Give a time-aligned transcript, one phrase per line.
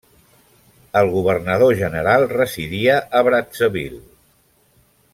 [1.01, 4.05] El governador general residia a Brazzaville.